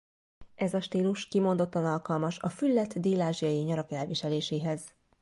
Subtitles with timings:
[0.55, 4.93] Ez a stílus kimondottan alkalmas a fülledt dél-ázsiai nyarak elviseléséhez.